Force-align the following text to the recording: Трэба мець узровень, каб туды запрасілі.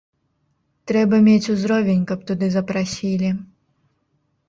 Трэба 0.91 1.19
мець 1.27 1.51
узровень, 1.55 2.03
каб 2.15 2.19
туды 2.33 2.53
запрасілі. 2.59 3.29